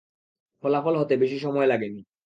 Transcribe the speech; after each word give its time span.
ফলাফল 0.63 0.93
হতে 0.97 1.13
বেশী 1.17 1.37
সময় 1.39 1.67
লাগেনি। 1.67 2.01